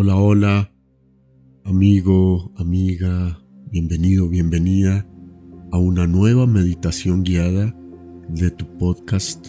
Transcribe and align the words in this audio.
Hola, 0.00 0.14
hola, 0.14 0.72
amigo, 1.64 2.52
amiga, 2.54 3.42
bienvenido, 3.68 4.28
bienvenida 4.28 5.04
a 5.72 5.78
una 5.78 6.06
nueva 6.06 6.46
meditación 6.46 7.24
guiada 7.24 7.74
de 8.28 8.52
tu 8.52 8.78
podcast 8.78 9.48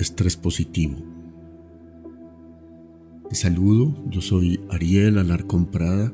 Estrés 0.00 0.36
Positivo. 0.36 0.96
Te 3.28 3.36
saludo, 3.36 3.94
yo 4.10 4.20
soy 4.20 4.58
Ariel 4.68 5.16
Alarcón 5.16 5.66
Prada, 5.66 6.12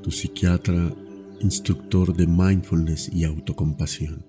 tu 0.00 0.10
psiquiatra, 0.10 0.94
instructor 1.40 2.16
de 2.16 2.26
mindfulness 2.26 3.10
y 3.12 3.24
autocompasión. 3.24 4.24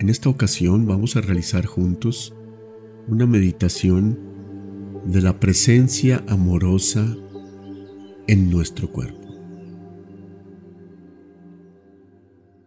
En 0.00 0.10
esta 0.10 0.28
ocasión 0.28 0.84
vamos 0.84 1.16
a 1.16 1.22
realizar 1.22 1.64
juntos 1.64 2.36
una 3.08 3.24
meditación 3.24 4.29
de 5.04 5.22
la 5.22 5.40
presencia 5.40 6.22
amorosa 6.28 7.16
en 8.26 8.50
nuestro 8.50 8.92
cuerpo. 8.92 9.28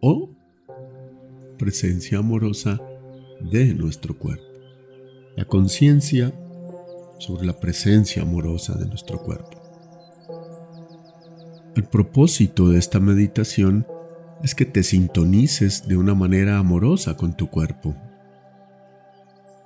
O 0.00 0.30
presencia 1.58 2.18
amorosa 2.18 2.80
de 3.40 3.74
nuestro 3.74 4.18
cuerpo. 4.18 4.44
La 5.36 5.44
conciencia 5.44 6.32
sobre 7.18 7.46
la 7.46 7.58
presencia 7.58 8.22
amorosa 8.22 8.74
de 8.74 8.86
nuestro 8.86 9.22
cuerpo. 9.22 9.62
El 11.76 11.84
propósito 11.84 12.68
de 12.68 12.78
esta 12.78 13.00
meditación 13.00 13.86
es 14.42 14.54
que 14.54 14.66
te 14.66 14.82
sintonices 14.82 15.88
de 15.88 15.96
una 15.96 16.14
manera 16.14 16.58
amorosa 16.58 17.16
con 17.16 17.36
tu 17.36 17.48
cuerpo, 17.48 17.96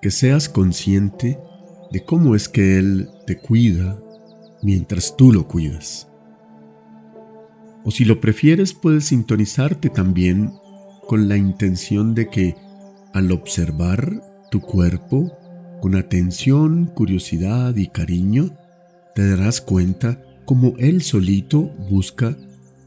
que 0.01 0.11
seas 0.11 0.49
consciente 0.49 1.39
de 1.91 2.05
cómo 2.05 2.35
es 2.35 2.49
que 2.49 2.79
Él 2.79 3.09
te 3.27 3.39
cuida 3.39 3.99
mientras 4.63 5.17
tú 5.17 5.33
lo 5.33 5.49
cuidas. 5.49 6.09
O 7.85 7.91
si 7.91 8.05
lo 8.05 8.21
prefieres, 8.21 8.75
puedes 8.75 9.07
sintonizarte 9.07 9.89
también 9.89 10.53
con 11.07 11.29
la 11.29 11.37
intención 11.37 12.15
de 12.15 12.29
que 12.29 12.57
al 13.15 13.33
observar 13.33 14.23
tu 14.51 14.61
cuerpo 14.61 15.33
con 15.81 15.95
atención, 15.95 16.87
curiosidad 16.87 17.77
y 17.77 17.89
cariño, 17.89 18.51
te 19.15 19.29
darás 19.29 19.61
cuenta 19.61 20.23
cómo 20.45 20.75
Él 20.79 21.03
solito 21.03 21.63
busca 21.89 22.37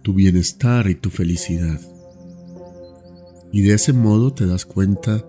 tu 0.01 0.13
bienestar 0.13 0.89
y 0.89 0.95
tu 0.95 1.09
felicidad. 1.09 1.79
Y 3.51 3.61
de 3.61 3.73
ese 3.73 3.93
modo 3.93 4.33
te 4.33 4.45
das 4.45 4.65
cuenta 4.65 5.25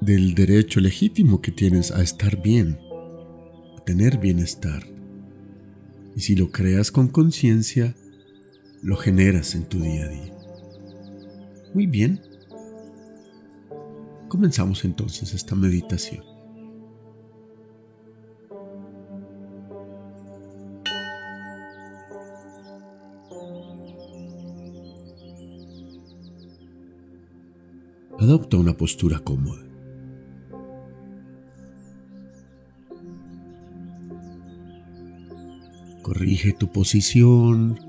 del 0.00 0.34
derecho 0.34 0.80
legítimo 0.80 1.40
que 1.40 1.52
tienes 1.52 1.90
a 1.90 2.02
estar 2.02 2.40
bien, 2.40 2.78
a 3.76 3.84
tener 3.84 4.18
bienestar. 4.18 4.86
Y 6.14 6.20
si 6.20 6.36
lo 6.36 6.50
creas 6.50 6.90
con 6.90 7.08
conciencia, 7.08 7.94
lo 8.82 8.96
generas 8.96 9.54
en 9.54 9.64
tu 9.64 9.80
día 9.80 10.04
a 10.04 10.08
día. 10.08 10.32
Muy 11.74 11.86
bien. 11.86 12.20
Comenzamos 14.28 14.84
entonces 14.84 15.34
esta 15.34 15.54
meditación. 15.54 16.24
Adopta 28.18 28.56
una 28.56 28.76
postura 28.76 29.18
cómoda. 29.20 29.65
Corrige 36.06 36.52
tu 36.52 36.70
posición 36.70 37.80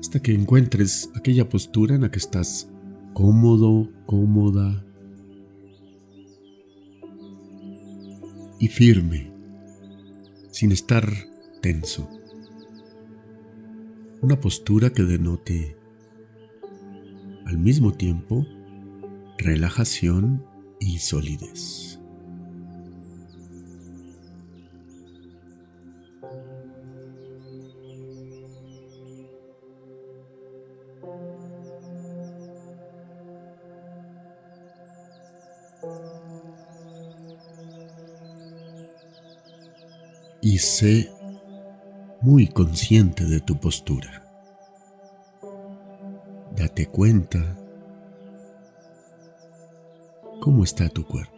hasta 0.00 0.18
que 0.20 0.34
encuentres 0.34 1.08
aquella 1.14 1.48
postura 1.48 1.94
en 1.94 2.00
la 2.00 2.10
que 2.10 2.18
estás 2.18 2.68
cómodo, 3.14 3.88
cómoda 4.04 4.84
y 8.58 8.66
firme, 8.66 9.32
sin 10.50 10.72
estar 10.72 11.08
tenso. 11.62 12.10
Una 14.20 14.40
postura 14.40 14.90
que 14.90 15.04
denote 15.04 15.76
al 17.46 17.56
mismo 17.56 17.92
tiempo 17.92 18.44
relajación 19.38 20.44
y 20.80 20.98
solidez. 20.98 21.97
Sé 40.58 41.10
muy 42.20 42.48
consciente 42.48 43.24
de 43.24 43.40
tu 43.40 43.58
postura. 43.58 44.24
Date 46.56 46.86
cuenta 46.86 47.56
cómo 50.40 50.64
está 50.64 50.88
tu 50.88 51.06
cuerpo. 51.06 51.37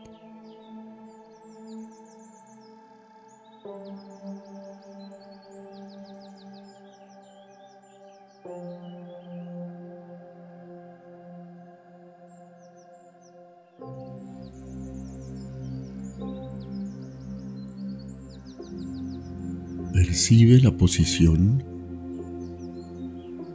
Percibe 20.10 20.58
la 20.60 20.76
posición 20.76 21.62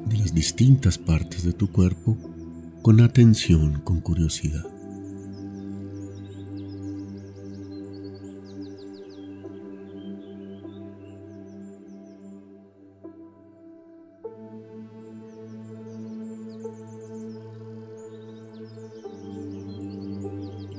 de 0.07 0.17
las 0.17 0.33
distintas 0.33 0.97
partes 0.97 1.43
de 1.43 1.51
tu 1.51 1.69
cuerpo 1.69 2.17
con 2.81 3.01
atención, 3.01 3.81
con 3.81 3.99
curiosidad. 3.99 4.65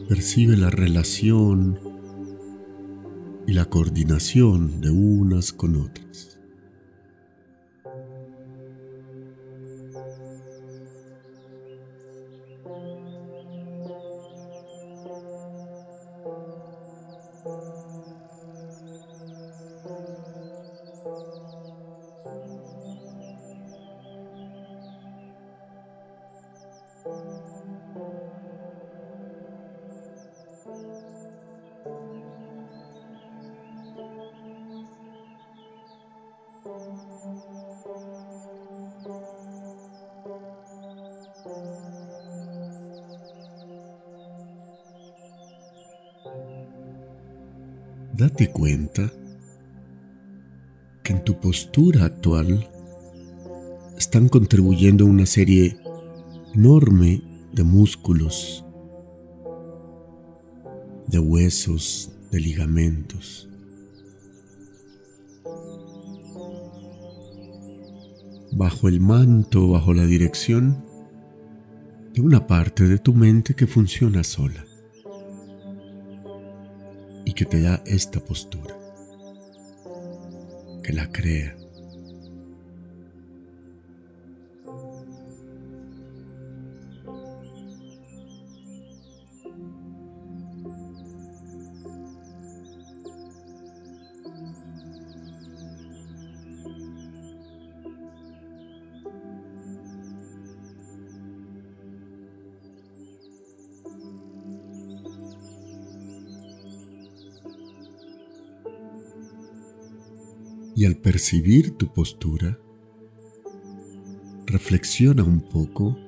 Percibe 0.09 0.57
la 0.57 0.71
relación 0.71 1.96
la 3.57 3.65
coordinación 3.65 4.83
de 4.83 4.91
unas 4.91 5.51
con 5.51 5.77
otras. 5.77 6.36
Date 48.17 48.51
cuenta 48.51 49.13
que 51.03 51.13
en 51.13 51.23
tu 51.23 51.39
postura 51.39 52.07
actual 52.07 52.67
están 53.99 54.29
contribuyendo 54.29 55.05
una 55.05 55.27
serie 55.27 55.77
enorme 56.55 57.23
de 57.53 57.63
músculos, 57.63 58.65
de 61.09 61.19
huesos, 61.19 62.11
de 62.31 62.41
ligamentos. 62.41 63.51
Bajo 68.53 68.89
el 68.89 69.01
manto, 69.01 69.69
bajo 69.69 69.93
la 69.93 70.07
dirección 70.07 70.83
de 72.15 72.23
una 72.23 72.47
parte 72.47 72.85
de 72.85 72.99
tu 72.99 73.13
mente 73.13 73.55
que 73.55 73.67
funciona 73.67 74.25
sola 74.25 74.65
que 77.37 77.45
te 77.45 77.61
da 77.61 77.83
esta 77.85 78.19
postura, 78.19 78.75
que 80.83 80.93
la 80.95 81.13
crea. 81.13 81.55
Al 110.87 110.95
percibir 110.95 111.77
tu 111.77 111.93
postura, 111.93 112.61
reflexiona 114.47 115.25
un 115.25 115.41
poco 115.41 115.99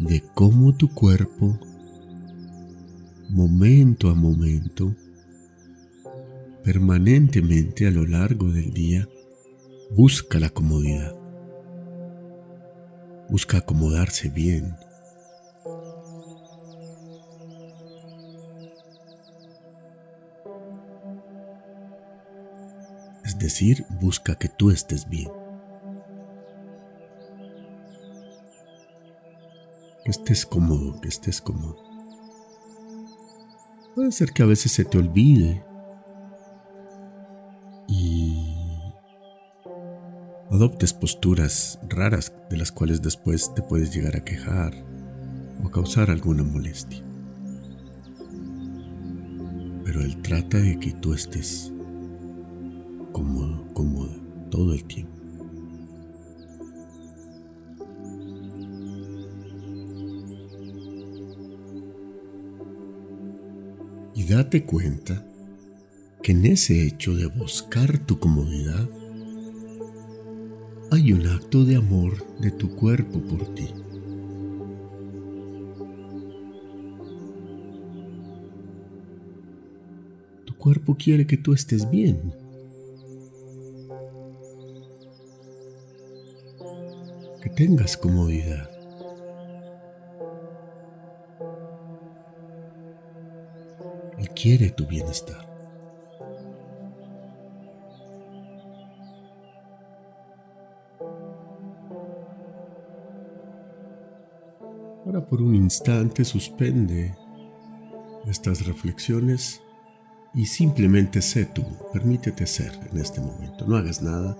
de 0.00 0.24
cómo 0.34 0.76
tu 0.76 0.92
cuerpo, 0.92 1.56
momento 3.28 4.10
a 4.10 4.14
momento, 4.16 4.92
permanentemente 6.64 7.86
a 7.86 7.92
lo 7.92 8.04
largo 8.04 8.50
del 8.50 8.72
día, 8.72 9.08
busca 9.92 10.40
la 10.40 10.50
comodidad, 10.50 11.14
busca 13.30 13.58
acomodarse 13.58 14.30
bien, 14.30 14.74
es 23.26 23.36
decir, 23.40 23.84
busca 24.00 24.36
que 24.36 24.48
tú 24.48 24.70
estés 24.70 25.08
bien. 25.08 25.28
Que 30.04 30.12
estés 30.12 30.46
cómodo, 30.46 31.00
que 31.00 31.08
estés 31.08 31.40
cómodo. 31.40 31.76
Puede 33.96 34.12
ser 34.12 34.30
que 34.30 34.44
a 34.44 34.46
veces 34.46 34.70
se 34.70 34.84
te 34.84 34.98
olvide 34.98 35.64
y 37.88 38.92
adoptes 40.52 40.92
posturas 40.92 41.80
raras 41.88 42.32
de 42.48 42.58
las 42.58 42.70
cuales 42.70 43.02
después 43.02 43.52
te 43.54 43.62
puedes 43.62 43.92
llegar 43.92 44.14
a 44.14 44.24
quejar 44.24 44.72
o 45.64 45.70
causar 45.70 46.12
alguna 46.12 46.44
molestia. 46.44 47.02
Pero 49.84 50.00
él 50.00 50.22
trata 50.22 50.58
de 50.58 50.78
que 50.78 50.92
tú 50.92 51.12
estés 51.12 51.72
cómodo, 53.16 53.64
cómoda, 53.72 54.14
todo 54.50 54.74
el 54.74 54.84
tiempo. 54.84 55.10
Y 64.14 64.24
date 64.24 64.66
cuenta 64.66 65.26
que 66.22 66.32
en 66.32 66.44
ese 66.44 66.86
hecho 66.86 67.14
de 67.16 67.24
buscar 67.24 67.98
tu 68.00 68.18
comodidad 68.18 68.86
hay 70.90 71.14
un 71.14 71.26
acto 71.26 71.64
de 71.64 71.76
amor 71.76 72.22
de 72.38 72.50
tu 72.50 72.76
cuerpo 72.76 73.20
por 73.22 73.46
ti. 73.54 73.68
Tu 80.44 80.54
cuerpo 80.58 80.96
quiere 80.98 81.26
que 81.26 81.38
tú 81.38 81.54
estés 81.54 81.88
bien. 81.90 82.45
Tengas 87.56 87.96
comodidad. 87.96 88.68
Él 94.18 94.28
quiere 94.30 94.68
tu 94.68 94.86
bienestar. 94.86 95.48
Ahora 105.06 105.24
por 105.26 105.40
un 105.40 105.54
instante 105.54 106.26
suspende 106.26 107.16
estas 108.26 108.66
reflexiones 108.66 109.62
y 110.34 110.44
simplemente 110.44 111.22
sé 111.22 111.46
tú, 111.46 111.64
permítete 111.94 112.46
ser 112.46 112.78
en 112.92 112.98
este 112.98 113.22
momento. 113.22 113.64
No 113.66 113.76
hagas 113.76 114.02
nada, 114.02 114.36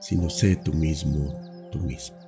sino 0.00 0.28
sé 0.28 0.56
tú 0.56 0.72
mismo, 0.72 1.32
tú 1.70 1.78
mismo. 1.78 2.23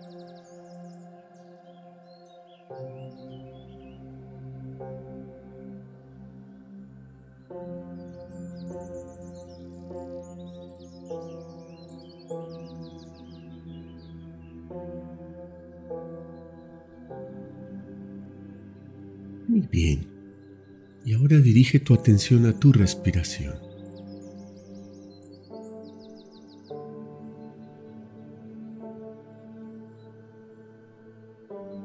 Dirige 21.57 21.81
tu 21.81 21.95
atención 21.95 22.45
a 22.45 22.53
tu 22.53 22.71
respiración. 22.71 23.55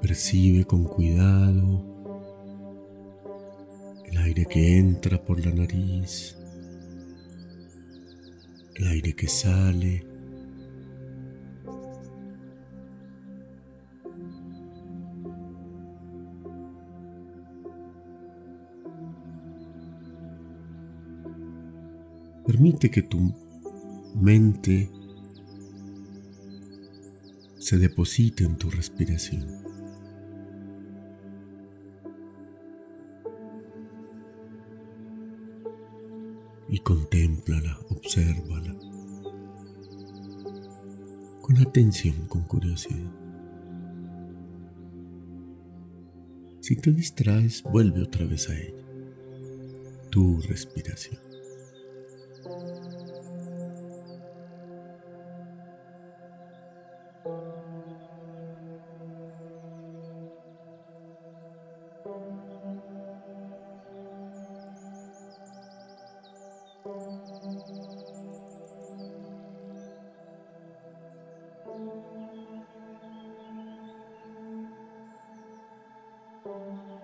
Percibe 0.01 0.65
con 0.65 0.83
cuidado 0.83 1.85
el 4.11 4.17
aire 4.17 4.45
que 4.45 4.77
entra 4.77 5.23
por 5.23 5.39
la 5.39 5.53
nariz, 5.53 6.35
el 8.75 8.87
aire 8.87 9.15
que 9.15 9.29
sale 9.29 10.10
Permite 22.61 22.91
que 22.91 23.01
tu 23.01 23.33
mente 24.13 24.87
se 27.57 27.79
deposite 27.79 28.43
en 28.43 28.55
tu 28.55 28.69
respiración. 28.69 29.47
Y 36.69 36.77
contémplala, 36.81 37.79
obsérvala 37.89 38.75
con 41.41 41.57
atención, 41.57 42.27
con 42.27 42.43
curiosidad. 42.43 43.11
Si 46.59 46.75
te 46.75 46.91
distraes, 46.91 47.63
vuelve 47.63 48.03
otra 48.03 48.27
vez 48.27 48.47
a 48.51 48.55
ella, 48.55 48.85
tu 50.11 50.39
respiración. 50.41 51.30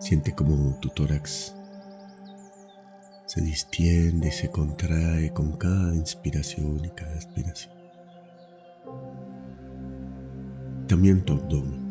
Siente 0.08 0.34
como 0.34 0.80
tu 0.80 0.88
tórax 0.88 1.54
se 3.26 3.42
distiende 3.42 4.30
y 4.30 4.32
se 4.32 4.50
contrae 4.50 5.34
con 5.34 5.58
cada 5.58 5.94
inspiración 5.94 6.86
y 6.86 6.90
cada 6.92 7.14
expiración. 7.14 7.76
También 10.88 11.26
tu 11.26 11.34
abdomen. 11.34 11.87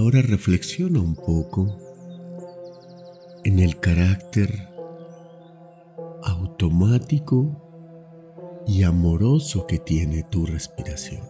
Ahora 0.00 0.22
reflexiona 0.22 0.98
un 0.98 1.14
poco 1.14 1.76
en 3.44 3.58
el 3.58 3.78
carácter 3.80 4.50
automático 6.22 7.54
y 8.66 8.82
amoroso 8.82 9.66
que 9.66 9.78
tiene 9.78 10.22
tu 10.22 10.46
respiración. 10.46 11.20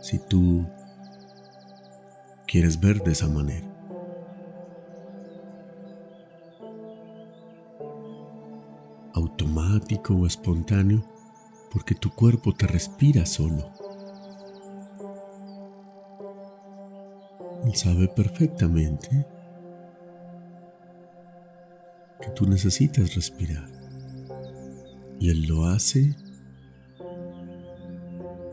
Si 0.00 0.20
tú 0.28 0.64
quieres 2.46 2.78
ver 2.78 3.02
de 3.02 3.10
esa 3.10 3.28
manera. 3.28 3.68
Automático 9.14 10.14
o 10.14 10.26
espontáneo 10.26 11.04
porque 11.72 11.94
tu 11.96 12.10
cuerpo 12.10 12.52
te 12.52 12.68
respira 12.68 13.26
solo. 13.26 13.71
Él 17.72 17.78
sabe 17.78 18.06
perfectamente 18.06 19.26
que 22.20 22.30
tú 22.34 22.46
necesitas 22.46 23.14
respirar. 23.14 23.66
Y 25.18 25.30
Él 25.30 25.46
lo 25.46 25.64
hace 25.64 26.14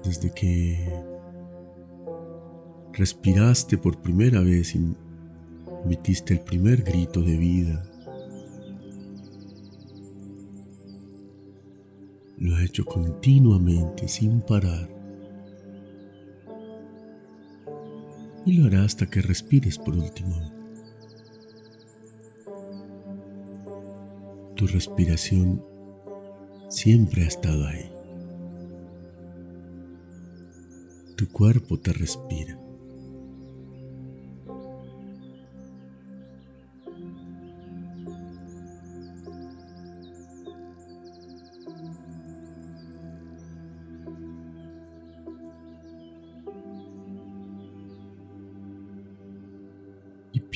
desde 0.05 0.31
que 0.31 0.89
respiraste 2.93 3.77
por 3.77 4.01
primera 4.01 4.39
vez 4.39 4.73
y 4.75 4.95
emitiste 5.83 6.35
el 6.35 6.39
primer 6.39 6.83
grito 6.83 7.21
de 7.21 7.35
vida. 7.35 7.83
Lo 12.37 12.55
ha 12.55 12.63
hecho 12.63 12.85
continuamente, 12.85 14.07
sin 14.07 14.39
parar. 14.39 14.98
Y 18.49 18.53
lo 18.53 18.65
hará 18.65 18.83
hasta 18.83 19.05
que 19.05 19.21
respires 19.21 19.77
por 19.77 19.95
último. 19.95 20.35
Tu 24.55 24.65
respiración 24.65 25.63
siempre 26.67 27.25
ha 27.25 27.27
estado 27.27 27.67
ahí. 27.67 27.91
Tu 31.15 31.29
cuerpo 31.29 31.77
te 31.77 31.93
respira. 31.93 32.57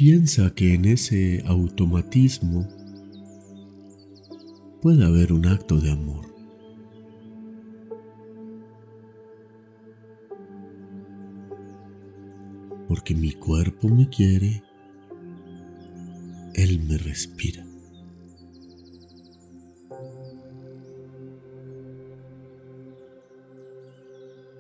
Piensa 0.06 0.54
que 0.54 0.74
en 0.74 0.84
ese 0.84 1.42
automatismo 1.46 2.68
puede 4.82 5.06
haber 5.06 5.32
un 5.32 5.46
acto 5.48 5.80
de 5.80 5.92
amor. 5.92 6.26
Porque 12.90 13.16
mi 13.16 13.32
cuerpo 13.32 13.88
me 13.88 14.10
quiere, 14.10 14.62
Él 16.54 16.82
me 16.86 16.98
respira. 16.98 17.66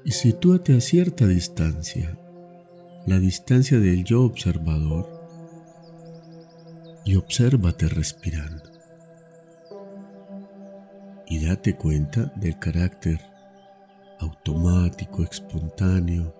Y 0.05 0.11
sitúate 0.11 0.77
a 0.77 0.79
cierta 0.79 1.27
distancia, 1.27 2.17
la 3.05 3.19
distancia 3.19 3.77
del 3.77 4.05
yo 4.05 4.23
observador, 4.23 5.12
y 7.05 7.15
obsérvate 7.15 7.87
respirando 7.87 8.63
y 11.27 11.45
date 11.45 11.75
cuenta 11.75 12.31
del 12.35 12.57
carácter 12.59 13.19
automático, 14.19 15.23
espontáneo 15.23 16.35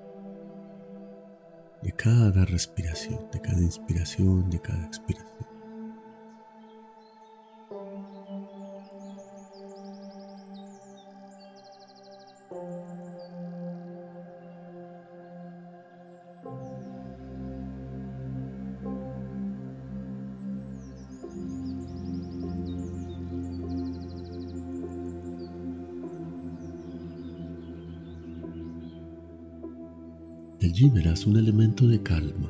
de 1.81 1.91
cada 1.91 2.45
respiración, 2.45 3.27
de 3.31 3.41
cada 3.41 3.59
inspiración, 3.59 4.49
de 4.49 4.61
cada 4.61 4.85
expiración. 4.85 5.52
Allí 30.63 30.89
verás 30.89 31.25
un 31.25 31.37
elemento 31.37 31.87
de 31.87 32.01
calma. 32.01 32.49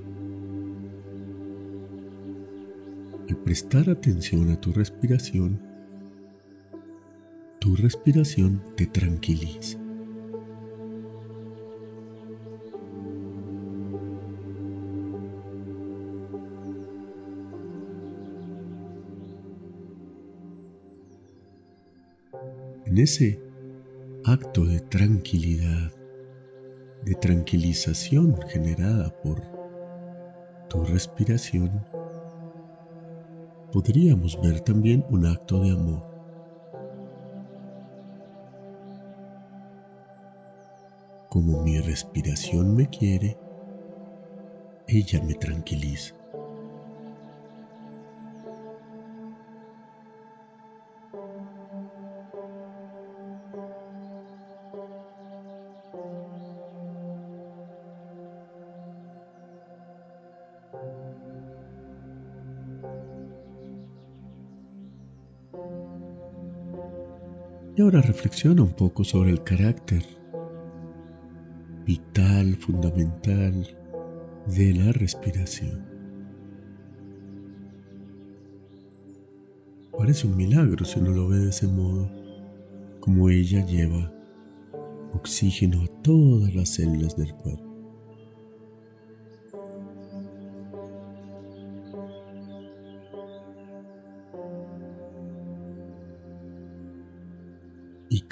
Al 3.30 3.38
prestar 3.38 3.90
atención 3.90 4.52
a 4.52 4.60
tu 4.60 4.72
respiración, 4.72 5.60
tu 7.60 7.76
respiración 7.76 8.62
te 8.76 8.86
tranquiliza. 8.86 9.80
En 22.86 22.98
ese 23.00 23.40
acto 24.24 24.66
de 24.66 24.82
tranquilidad, 24.82 25.92
de 27.06 27.16
tranquilización 27.16 28.40
generada 28.48 29.10
por 29.22 29.42
tu 30.70 30.86
respiración, 30.86 31.86
podríamos 33.72 34.40
ver 34.42 34.62
también 34.62 35.06
un 35.10 35.26
acto 35.26 35.62
de 35.62 35.72
amor. 35.72 36.04
Como 41.30 41.62
mi 41.64 41.80
respiración 41.80 42.76
me 42.76 42.88
quiere, 42.88 43.38
ella 44.88 45.22
me 45.24 45.34
tranquiliza. 45.34 46.23
Ahora 67.94 68.08
reflexiona 68.08 68.64
un 68.64 68.74
poco 68.74 69.04
sobre 69.04 69.30
el 69.30 69.44
carácter 69.44 70.04
vital, 71.86 72.56
fundamental 72.56 73.68
de 74.48 74.74
la 74.74 74.92
respiración. 74.94 75.86
Parece 79.96 80.26
un 80.26 80.36
milagro 80.36 80.86
si 80.86 81.00
uno 81.00 81.12
lo 81.12 81.28
ve 81.28 81.38
de 81.38 81.50
ese 81.50 81.68
modo, 81.68 82.10
como 83.00 83.30
ella 83.30 83.64
lleva 83.64 84.12
oxígeno 85.14 85.84
a 85.84 86.02
todas 86.02 86.56
las 86.56 86.70
células 86.70 87.16
del 87.16 87.32
cuerpo. 87.36 87.73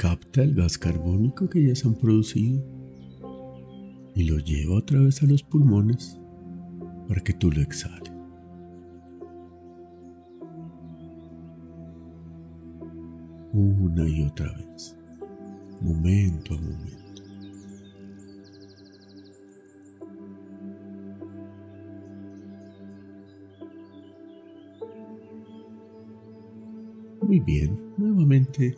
Capta 0.01 0.41
el 0.41 0.55
gas 0.55 0.79
carbónico 0.79 1.47
que 1.47 1.63
ya 1.63 1.75
se 1.75 1.87
han 1.87 1.93
producido 1.93 2.59
y 4.15 4.23
lo 4.23 4.39
lleva 4.39 4.77
otra 4.77 4.99
vez 4.99 5.21
a 5.21 5.27
los 5.27 5.43
pulmones 5.43 6.19
para 7.07 7.21
que 7.21 7.33
tú 7.33 7.51
lo 7.51 7.61
exhales. 7.61 8.11
Una 13.53 14.09
y 14.09 14.23
otra 14.23 14.51
vez, 14.53 14.97
momento 15.81 16.55
a 16.55 16.57
momento. 16.57 16.97
Muy 27.21 27.39
bien, 27.39 27.79
nuevamente 27.99 28.75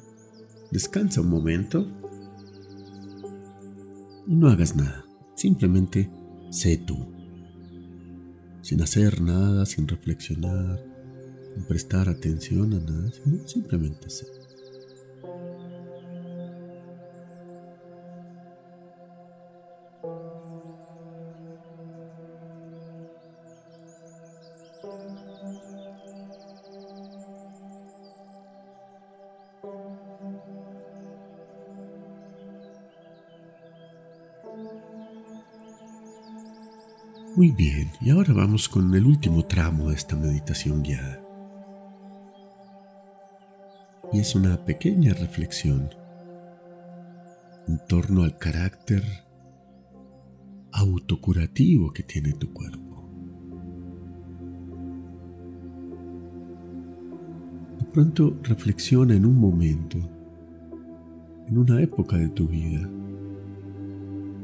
Descansa 0.74 1.22
un 1.22 1.30
momento 1.30 1.88
y 4.26 4.34
no 4.34 4.48
hagas 4.48 4.76
nada. 4.76 5.06
Simplemente 5.36 6.10
sé 6.50 6.78
tú. 6.78 6.98
sin 8.64 8.82
hacer 8.82 9.22
nada, 9.22 9.68
sin 9.68 9.88
reflexionar, 9.88 10.84
sin 11.54 11.64
prestar 11.66 12.10
atención 12.10 12.74
a 12.74 12.80
nada, 12.80 13.12
simplemente 13.46 14.10
ser. 14.10 14.43
Muy 37.44 37.52
bien, 37.52 37.92
y 38.00 38.10
ahora 38.10 38.32
vamos 38.32 38.70
con 38.70 38.96
el 38.96 39.06
último 39.06 39.44
tramo 39.44 39.90
de 39.90 39.96
esta 39.96 40.16
meditación 40.16 40.82
guiada. 40.82 41.22
Y 44.14 44.20
es 44.20 44.34
una 44.34 44.64
pequeña 44.64 45.14
reflexión 45.14 45.90
en 47.68 47.80
torno 47.86 48.24
al 48.24 48.38
carácter 48.38 49.04
autocurativo 50.72 51.92
que 51.92 52.04
tiene 52.04 52.32
tu 52.32 52.54
cuerpo. 52.54 53.10
De 57.78 57.86
pronto 57.88 58.40
reflexiona 58.44 59.16
en 59.16 59.26
un 59.26 59.36
momento, 59.36 59.98
en 61.50 61.58
una 61.58 61.82
época 61.82 62.16
de 62.16 62.30
tu 62.30 62.48
vida, 62.48 62.90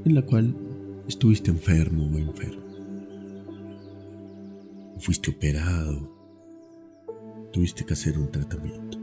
en 0.04 0.14
la 0.14 0.22
cual 0.24 0.54
estuviste 1.08 1.50
enfermo 1.50 2.04
o 2.04 2.18
enfermo 2.18 2.69
fuiste 5.00 5.32
operado, 5.32 6.10
tuviste 7.52 7.86
que 7.86 7.94
hacer 7.94 8.18
un 8.18 8.30
tratamiento. 8.32 8.98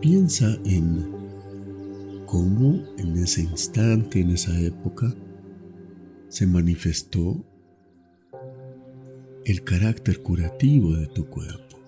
Piensa 0.00 0.58
en 0.64 2.24
cómo 2.26 2.82
en 2.98 3.16
ese 3.16 3.42
instante, 3.42 4.20
en 4.20 4.30
esa 4.30 4.58
época, 4.60 5.14
se 6.28 6.46
manifestó 6.46 7.44
el 9.44 9.62
carácter 9.62 10.20
curativo 10.20 10.94
de 10.94 11.06
tu 11.08 11.26
cuerpo. 11.26 11.78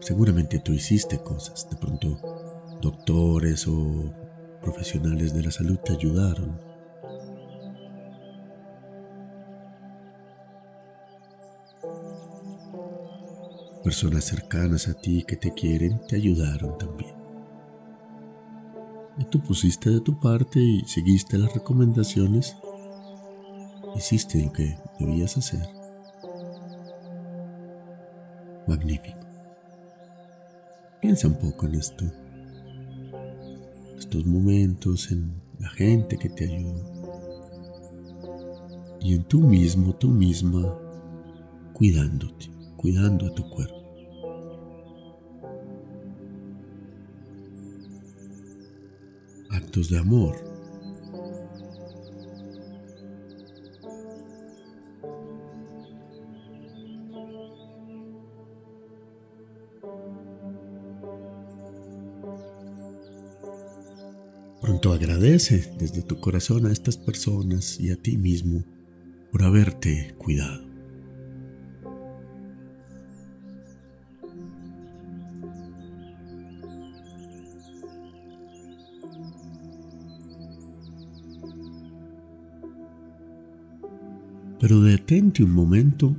Seguramente 0.00 0.58
tú 0.58 0.72
hiciste 0.72 1.18
cosas, 1.18 1.68
de 1.70 1.76
pronto 1.76 2.18
doctores 2.80 3.66
o 3.66 4.23
profesionales 4.64 5.34
de 5.34 5.42
la 5.42 5.50
salud 5.50 5.78
te 5.84 5.92
ayudaron. 5.92 6.58
Personas 13.84 14.24
cercanas 14.24 14.88
a 14.88 14.94
ti 14.94 15.22
que 15.28 15.36
te 15.36 15.52
quieren 15.52 16.00
te 16.08 16.16
ayudaron 16.16 16.78
también. 16.78 17.14
Y 19.18 19.26
tú 19.26 19.42
pusiste 19.42 19.90
de 19.90 20.00
tu 20.00 20.18
parte 20.18 20.58
y 20.58 20.80
seguiste 20.86 21.36
las 21.36 21.52
recomendaciones. 21.52 22.56
Hiciste 23.94 24.42
lo 24.42 24.52
que 24.52 24.78
debías 24.98 25.36
hacer. 25.36 25.68
Magnífico. 28.66 29.20
Piensa 31.02 31.28
un 31.28 31.34
poco 31.34 31.66
en 31.66 31.74
esto 31.74 32.23
momentos, 34.22 35.10
en 35.10 35.32
la 35.58 35.68
gente 35.70 36.16
que 36.18 36.28
te 36.28 36.44
ayuda 36.44 36.94
y 39.00 39.14
en 39.14 39.24
tú 39.24 39.40
mismo, 39.40 39.94
tú 39.94 40.08
misma, 40.08 40.78
cuidándote, 41.74 42.50
cuidando 42.76 43.26
a 43.26 43.34
tu 43.34 43.48
cuerpo. 43.50 43.82
Actos 49.50 49.90
de 49.90 49.98
amor 49.98 50.53
Agradece 64.92 65.72
desde 65.78 66.02
tu 66.02 66.20
corazón 66.20 66.66
a 66.66 66.72
estas 66.72 66.96
personas 66.98 67.80
y 67.80 67.90
a 67.90 67.96
ti 67.96 68.18
mismo 68.18 68.64
por 69.32 69.42
haberte 69.42 70.14
cuidado. 70.18 70.62
Pero 84.60 84.80
detente 84.82 85.42
un 85.42 85.50
momento 85.50 86.14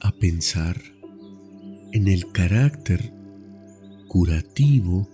a 0.00 0.12
pensar 0.12 0.80
en 1.92 2.06
el 2.06 2.30
carácter 2.32 3.12
curativo 4.08 5.08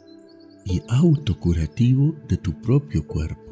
y 0.71 0.83
autocurativo 0.89 2.15
de 2.29 2.37
tu 2.37 2.61
propio 2.61 3.05
cuerpo. 3.07 3.51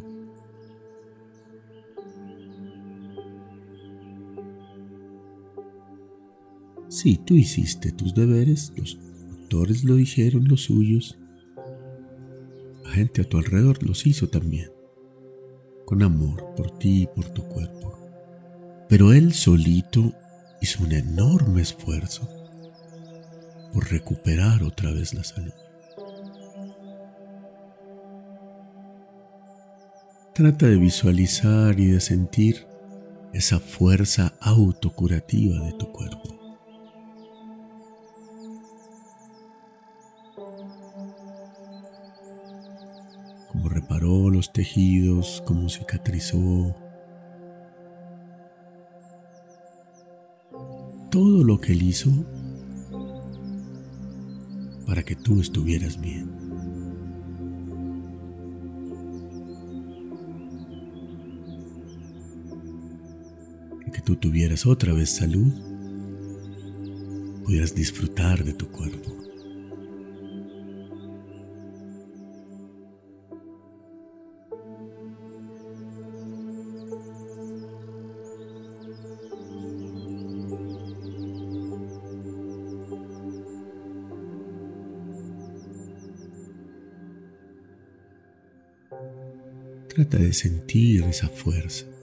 Si 6.88 7.16
tú 7.18 7.34
hiciste 7.34 7.92
tus 7.92 8.14
deberes, 8.14 8.72
los 8.76 8.98
doctores 9.30 9.84
lo 9.84 9.96
dijeron 9.96 10.46
los 10.48 10.62
suyos, 10.62 11.18
la 12.84 12.90
gente 12.90 13.22
a 13.22 13.24
tu 13.24 13.36
alrededor 13.36 13.82
los 13.82 14.06
hizo 14.06 14.28
también, 14.28 14.70
con 15.84 16.02
amor 16.02 16.54
por 16.56 16.78
ti 16.78 17.02
y 17.02 17.06
por 17.06 17.28
tu 17.30 17.42
cuerpo. 17.42 17.98
Pero 18.88 19.12
él 19.12 19.32
solito 19.32 20.14
hizo 20.62 20.84
un 20.84 20.92
enorme 20.92 21.62
esfuerzo 21.62 22.28
por 23.72 23.90
recuperar 23.90 24.62
otra 24.62 24.92
vez 24.92 25.14
la 25.14 25.24
salud. 25.24 25.52
Trata 30.38 30.66
de 30.66 30.76
visualizar 30.76 31.80
y 31.80 31.86
de 31.86 32.00
sentir 32.00 32.64
esa 33.32 33.58
fuerza 33.58 34.34
autocurativa 34.40 35.58
de 35.64 35.72
tu 35.72 35.90
cuerpo. 35.90 36.28
Cómo 43.48 43.68
reparó 43.68 44.30
los 44.30 44.52
tejidos, 44.52 45.42
cómo 45.44 45.68
cicatrizó. 45.68 46.72
Todo 51.10 51.42
lo 51.42 51.60
que 51.60 51.72
él 51.72 51.82
hizo 51.82 52.12
para 54.86 55.02
que 55.02 55.16
tú 55.16 55.40
estuvieras 55.40 56.00
bien. 56.00 56.47
Tú 64.08 64.16
tuvieras 64.16 64.64
otra 64.64 64.94
vez 64.94 65.10
salud, 65.10 65.52
pudieras 67.44 67.74
disfrutar 67.74 68.42
de 68.42 68.54
tu 68.54 68.66
cuerpo. 68.70 69.14
Trata 89.88 90.16
de 90.16 90.32
sentir 90.32 91.02
esa 91.02 91.28
fuerza. 91.28 91.97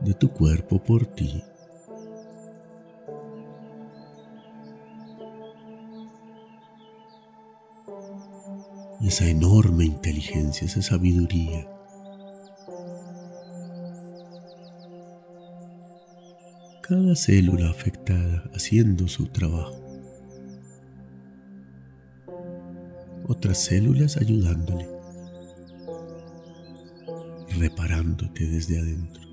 De 0.00 0.14
tu 0.14 0.30
cuerpo 0.30 0.78
por 0.78 1.06
ti. 1.06 1.42
esa 9.06 9.28
enorme 9.28 9.84
inteligencia, 9.84 10.66
esa 10.66 10.80
sabiduría. 10.80 11.68
Cada 16.80 17.14
célula 17.14 17.68
afectada 17.70 18.50
haciendo 18.54 19.06
su 19.06 19.26
trabajo. 19.26 19.78
Otras 23.28 23.58
células 23.58 24.16
ayudándole, 24.16 24.88
reparándote 27.58 28.46
desde 28.46 28.78
adentro. 28.78 29.24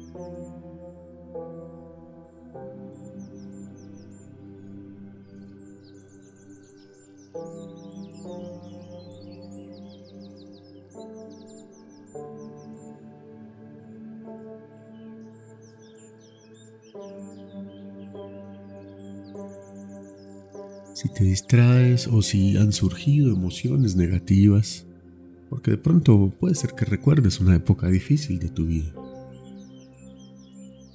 si 21.01 21.09
te 21.09 21.23
distraes 21.23 22.05
o 22.05 22.21
si 22.21 22.57
han 22.57 22.71
surgido 22.71 23.33
emociones 23.33 23.95
negativas, 23.95 24.85
porque 25.51 25.71
de 25.71 25.77
pronto 25.77 26.33
puede 26.39 26.55
ser 26.55 26.71
que 26.75 26.85
recuerdes 26.85 27.41
una 27.41 27.53
época 27.53 27.89
difícil 27.89 28.39
de 28.39 28.47
tu 28.47 28.67
vida. 28.67 28.89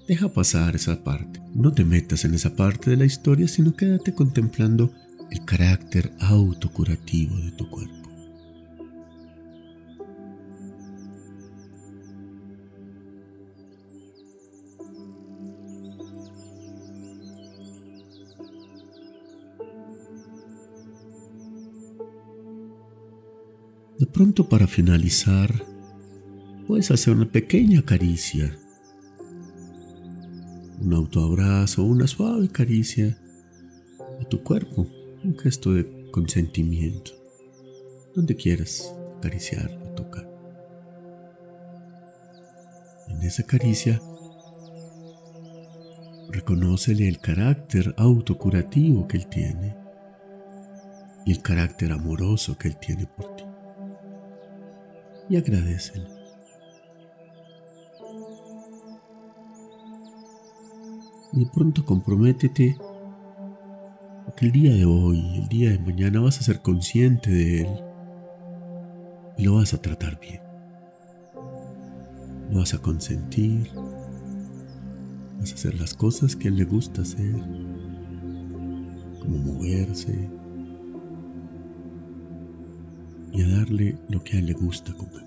Deja 0.09 0.33
pasar 0.33 0.75
esa 0.75 1.05
parte, 1.05 1.43
no 1.55 1.73
te 1.73 1.85
metas 1.85 2.25
en 2.25 2.33
esa 2.33 2.57
parte 2.57 2.89
de 2.89 2.97
la 2.97 3.05
historia, 3.05 3.49
sino 3.49 3.77
quédate 3.77 4.15
contemplando 4.15 4.91
el 5.31 5.45
carácter 5.45 6.11
autocurativo 6.21 7.37
de 7.37 7.51
tu 7.51 7.69
cuerpo. 7.69 7.96
De 23.99 24.05
pronto 24.05 24.47
para 24.47 24.67
finalizar, 24.67 25.51
puedes 26.67 26.91
hacer 26.91 27.15
una 27.15 27.25
pequeña 27.25 27.81
caricia, 27.81 28.55
un 30.83 30.93
autoabrazo, 30.93 31.83
una 31.83 32.07
suave 32.07 32.51
caricia 32.51 33.19
a 34.21 34.25
tu 34.29 34.43
cuerpo, 34.43 34.87
un 35.25 35.39
gesto 35.39 35.73
de 35.73 36.11
consentimiento, 36.11 37.13
donde 38.15 38.37
quieras 38.37 38.95
acariciar 39.17 39.71
o 39.83 39.95
tocar. 39.95 40.29
En 43.09 43.23
esa 43.23 43.45
caricia, 43.45 43.99
reconócele 46.29 47.09
el 47.09 47.19
carácter 47.19 47.95
autocurativo 47.97 49.09
que 49.09 49.17
él 49.17 49.27
tiene 49.29 49.75
y 51.25 51.33
el 51.33 51.41
carácter 51.41 51.93
amoroso 51.93 52.59
que 52.59 52.69
él 52.69 52.77
tiene 52.79 53.07
por 53.07 53.37
ti 53.37 53.46
y 55.29 55.37
agradecele. 55.37 56.07
Y 61.33 61.45
de 61.45 61.51
pronto 61.53 61.85
comprométete 61.85 62.77
a 64.27 64.33
que 64.35 64.47
el 64.47 64.53
día 64.53 64.73
de 64.73 64.85
hoy, 64.85 65.39
el 65.39 65.49
día 65.49 65.71
de 65.71 65.79
mañana 65.79 66.21
vas 66.21 66.39
a 66.39 66.43
ser 66.43 66.63
consciente 66.63 67.31
de 67.31 67.61
él 67.63 67.69
y 69.37 69.45
lo 69.45 69.57
vas 69.57 69.75
a 69.75 69.83
tratar 69.83 70.19
bien. 70.19 70.41
Lo 72.51 72.61
vas 72.61 72.75
a 72.75 72.79
consentir, 72.79 73.71
vas 75.39 75.51
a 75.51 75.55
hacer 75.55 75.75
las 75.81 75.95
cosas 75.95 76.37
que 76.37 76.49
él 76.49 76.57
le 76.57 76.65
gusta 76.65 77.03
hacer, 77.03 77.35
como 79.21 79.39
moverse, 79.39 80.31
y 83.37 83.43
a 83.43 83.49
darle 83.49 83.99
lo 84.09 84.25
que 84.25 84.37
a 84.37 84.39
él 84.39 84.47
le 84.47 84.55
gusta 84.55 84.95
comer, 84.95 85.23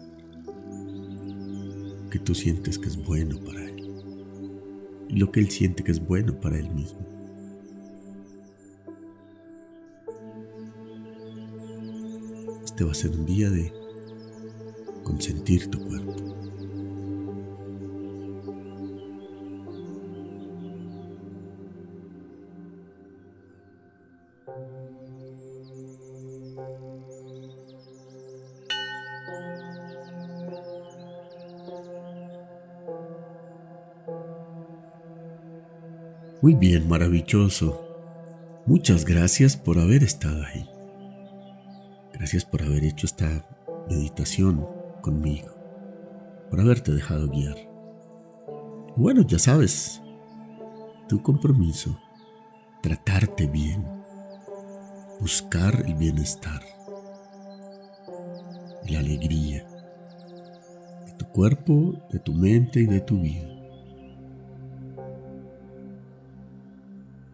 que 2.09 2.17
tú 2.17 2.33
sientes 2.33 2.79
que 2.79 2.87
es 2.87 2.97
bueno 2.97 3.37
para 3.45 3.63
él 3.63 3.87
y 5.09 5.17
lo 5.17 5.31
que 5.31 5.39
él 5.39 5.51
siente 5.51 5.83
que 5.83 5.91
es 5.91 6.03
bueno 6.03 6.39
para 6.39 6.57
él 6.57 6.73
mismo. 6.73 6.99
Este 12.63 12.83
va 12.83 12.91
a 12.91 12.95
ser 12.95 13.11
un 13.11 13.27
día 13.27 13.51
de 13.51 13.71
consentir 15.03 15.67
tu 15.69 15.79
cuerpo. 15.79 16.48
Muy 36.49 36.57
bien, 36.57 36.89
maravilloso. 36.89 37.79
Muchas 38.65 39.05
gracias 39.05 39.55
por 39.55 39.77
haber 39.77 40.01
estado 40.01 40.43
ahí. 40.43 40.67
Gracias 42.11 42.43
por 42.43 42.63
haber 42.63 42.85
hecho 42.85 43.05
esta 43.05 43.45
meditación 43.87 44.65
conmigo, 45.01 45.49
por 46.49 46.59
haberte 46.59 46.91
dejado 46.91 47.29
guiar. 47.29 47.55
Bueno, 48.95 49.21
ya 49.27 49.37
sabes, 49.37 50.01
tu 51.07 51.21
compromiso, 51.21 51.99
tratarte 52.81 53.45
bien, 53.45 53.85
buscar 55.19 55.83
el 55.85 55.93
bienestar 55.93 56.63
la 58.87 59.01
alegría 59.01 59.67
de 61.05 61.13
tu 61.13 61.27
cuerpo, 61.27 61.93
de 62.11 62.17
tu 62.17 62.33
mente 62.33 62.79
y 62.79 62.85
de 62.87 63.01
tu 63.01 63.21
vida. 63.21 63.58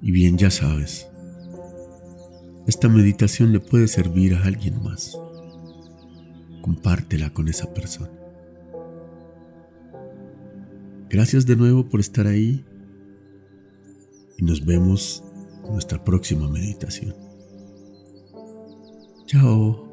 Y 0.06 0.12
bien 0.12 0.38
ya 0.38 0.52
sabes, 0.52 1.10
esta 2.68 2.88
meditación 2.90 3.52
le 3.52 3.60
puede 3.60 3.88
servir 3.88 4.36
a 4.36 4.44
alguien 4.44 4.84
más. 4.84 5.18
Compártela 6.62 7.34
con 7.34 7.48
esa 7.48 7.74
persona. 7.74 8.12
Gracias 11.10 11.48
de 11.48 11.56
nuevo 11.56 11.90
por 11.90 12.02
estar 12.02 12.28
ahí 12.28 12.64
y 14.38 14.44
nos 14.44 14.64
vemos 14.64 15.24
en 15.66 15.74
nuestra 15.74 16.04
próxima 16.04 16.48
meditación. 16.50 17.16
Chao. 19.26 19.85